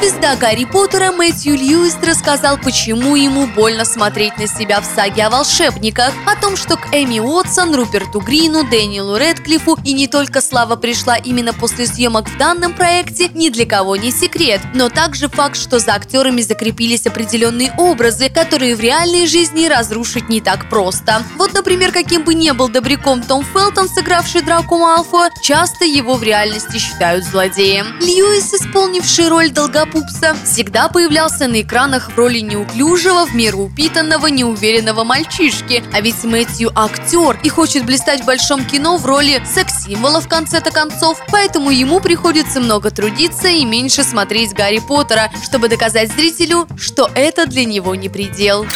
[0.00, 5.30] Звезда Гарри Поттера Мэтью Льюис рассказал, почему ему больно смотреть на себя в саге о
[5.30, 10.76] волшебниках, о том, что к Эми Уотсон, Руперту Грину, Дэниелу Редклифу и не только слава
[10.76, 15.56] пришла именно после съемок в данном проекте, ни для кого не секрет, но также факт,
[15.56, 21.24] что за актерами закрепились определенные образы, которые в реальной жизни разрушить не так просто.
[21.36, 26.22] Вот, например, каким бы ни был добряком том Фелтон, сыгравший Драку Малфоя, часто его в
[26.22, 27.98] реальности считают злодеем.
[28.00, 34.26] Льюис, исполнивший роль долгопребывающего Пупса всегда появлялся на экранах в роли неуклюжего, в меру упитанного,
[34.26, 35.82] неуверенного мальчишки.
[35.92, 40.70] А ведь Мэтью актер и хочет блистать в большом кино в роли секс-символа в конце-то
[40.70, 47.10] концов, поэтому ему приходится много трудиться и меньше смотреть Гарри Поттера, чтобы доказать зрителю, что
[47.14, 48.66] это для него не предел.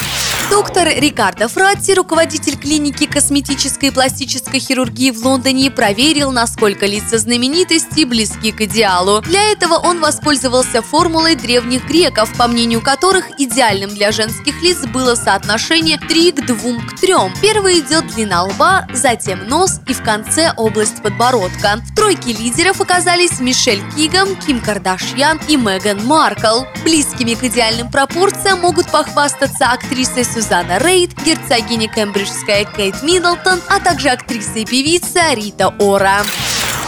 [0.52, 8.04] Доктор Рикардо Фратти, руководитель клиники косметической и пластической хирургии в Лондоне, проверил, насколько лица знаменитостей
[8.04, 9.22] близки к идеалу.
[9.22, 15.14] Для этого он воспользовался формулой древних греков, по мнению которых идеальным для женских лиц было
[15.14, 17.14] соотношение 3 к 2 к 3.
[17.40, 21.80] Первый идет длина лба, затем нос и в конце область подбородка.
[21.82, 26.64] В тройке лидеров оказались Мишель Кигам, Ким Кардашьян и Меган Маркл.
[26.84, 34.08] Близкими к идеальным пропорциям могут похвастаться актриса Сюзанна Рейд, герцогиня Кембриджская Кейт Миддлтон, а также
[34.08, 36.24] актриса и певица Рита Ора.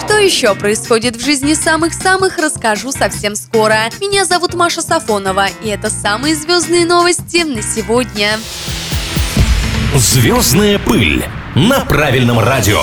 [0.05, 3.91] Что еще происходит в жизни самых-самых, расскажу совсем скоро.
[4.01, 8.41] Меня зовут Маша Сафонова, и это самые звездные новости на сегодня.
[9.95, 11.25] Звездная пыль
[11.55, 12.83] на правильном радио.